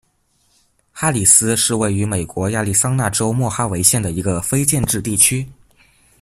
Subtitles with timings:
[0.91, 5.47] 哈里斯是位于美国亚利桑那州莫哈维县的一个非建制地区。